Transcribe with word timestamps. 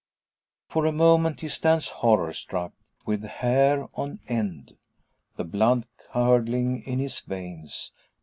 For 0.67 0.87
a 0.87 0.91
moment 0.91 1.41
he 1.41 1.47
stands 1.47 1.89
horror 1.89 2.33
struck, 2.33 2.73
with 3.05 3.21
hair 3.21 3.87
on 3.93 4.17
end. 4.27 4.75
The 5.35 5.43
blood 5.43 5.85
curdling 5.99 6.81
in 6.87 6.97
his 6.97 7.19
veins. 7.19 7.91